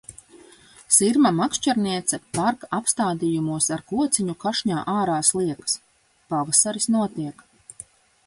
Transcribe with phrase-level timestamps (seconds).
[0.95, 5.75] Sirma makšķerniece parka apstādījumos ar kociņu kašņā ārā sliekas.
[6.33, 7.45] Pavasaris notiek.